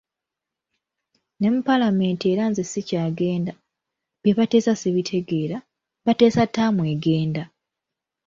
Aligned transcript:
Ne 1.39 1.47
mu 1.53 1.59
paalamenti 1.67 2.25
era 2.33 2.43
nze 2.51 2.63
sikyagenda, 2.71 3.53
bye 4.21 4.35
bateesa 4.37 4.73
sibitegeera, 4.81 5.57
bateesa 6.05 6.43
ttaamu 6.49 6.81
egenda. 6.93 7.43